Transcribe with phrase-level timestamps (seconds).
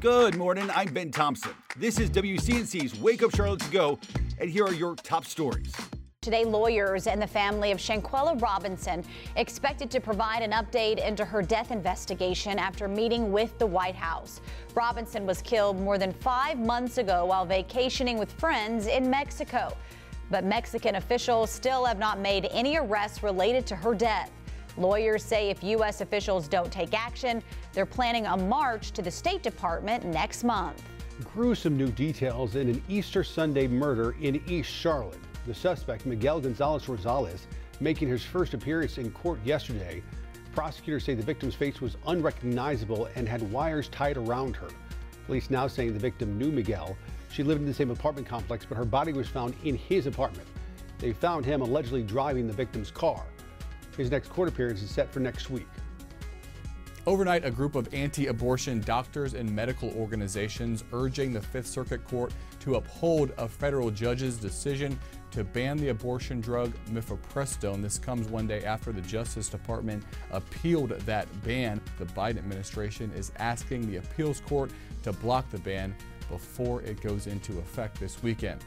[0.00, 0.70] Good morning.
[0.76, 1.50] I'm Ben Thompson.
[1.76, 3.98] This is WCNC's Wake Up Charlotte to Go,
[4.38, 5.74] and here are your top stories.
[6.20, 9.02] Today, lawyers and the family of Shanquella Robinson
[9.34, 14.40] expected to provide an update into her death investigation after meeting with the White House.
[14.76, 19.76] Robinson was killed more than five months ago while vacationing with friends in Mexico.
[20.30, 24.30] But Mexican officials still have not made any arrests related to her death.
[24.78, 26.00] Lawyers say if U.S.
[26.00, 27.42] officials don't take action,
[27.72, 30.82] they're planning a march to the State Department next month.
[31.34, 35.18] Gruesome new details in an Easter Sunday murder in East Charlotte.
[35.48, 37.40] The suspect, Miguel Gonzalez Rosales,
[37.80, 40.00] making his first appearance in court yesterday.
[40.54, 44.68] Prosecutors say the victim's face was unrecognizable and had wires tied around her.
[45.26, 46.96] Police now saying the victim knew Miguel.
[47.32, 50.46] She lived in the same apartment complex, but her body was found in his apartment.
[50.98, 53.24] They found him allegedly driving the victim's car.
[53.98, 55.66] His next court appearance is set for next week.
[57.04, 62.32] Overnight, a group of anti abortion doctors and medical organizations urging the Fifth Circuit Court
[62.60, 64.98] to uphold a federal judge's decision
[65.32, 67.82] to ban the abortion drug mifepristone.
[67.82, 71.80] This comes one day after the Justice Department appealed that ban.
[71.98, 74.70] The Biden administration is asking the appeals court
[75.02, 75.96] to block the ban
[76.30, 78.62] before it goes into effect this weekend.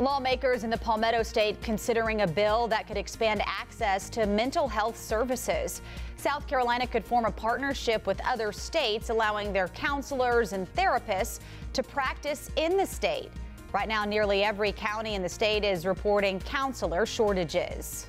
[0.00, 4.98] Lawmakers in the Palmetto State considering a bill that could expand access to mental health
[4.98, 5.82] services.
[6.16, 11.40] South Carolina could form a partnership with other states, allowing their counselors and therapists
[11.74, 13.28] to practice in the state.
[13.74, 18.06] Right now, nearly every county in the state is reporting counselor shortages.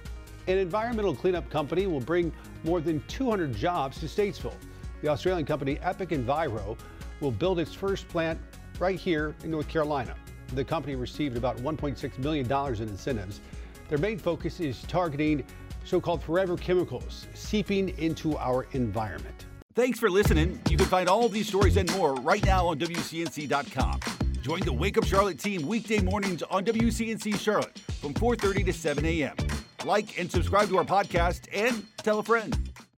[0.48, 2.32] An environmental cleanup company will bring
[2.64, 4.56] more than 200 jobs to Statesville.
[5.02, 6.78] The Australian company Epic Enviro
[7.20, 8.40] will build its first plant
[8.80, 10.16] right here in North Carolina.
[10.54, 13.42] The company received about $1.6 million in incentives.
[13.90, 15.44] Their main focus is targeting
[15.84, 19.46] so called forever chemicals seeping into our environment.
[19.74, 20.60] Thanks for listening.
[20.70, 24.00] You can find all these stories and more right now on WCNC.com.
[24.42, 29.06] Join the Wake Up Charlotte team weekday mornings on WCNC Charlotte from 4:30 to 7
[29.06, 29.36] a.m.
[29.86, 32.71] Like and subscribe to our podcast and tell a friend.